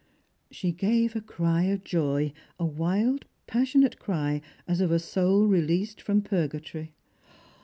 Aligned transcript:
She 0.49 0.71
gave 0.71 1.15
a 1.15 1.21
cry 1.21 1.65
of 1.65 1.83
joy, 1.83 2.33
a 2.57 2.65
wild 2.65 3.25
passionate 3.45 3.99
cry, 3.99 4.41
as 4.67 4.81
of 4.81 4.91
a 4.91 4.97
soul 4.97 5.45
released 5.45 6.01
from 6.01 6.23
purgatory. 6.23 6.95